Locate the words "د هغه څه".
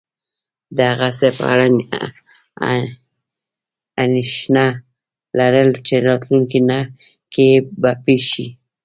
0.75-1.27